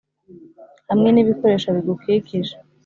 [0.89, 2.55] hamwe nibikoresho bigukikije